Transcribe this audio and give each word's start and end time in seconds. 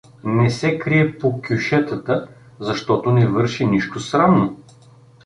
Не 0.37 0.49
се 0.51 0.79
крие 0.79 1.17
по 1.17 1.41
кьошетата, 1.41 2.27
защото 2.59 3.11
не 3.11 3.27
върши 3.27 3.65
нищо 3.65 3.99
срамно. 3.99 4.57